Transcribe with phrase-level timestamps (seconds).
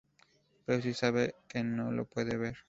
[0.65, 2.57] Pero si sabe que no lo puedo ver.